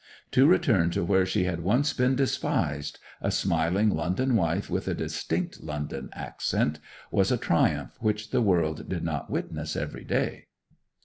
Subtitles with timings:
[0.31, 4.95] To return to where she had once been despised, a smiling London wife with a
[4.95, 6.79] distinct London accent,
[7.11, 10.47] was a triumph which the world did not witness every day.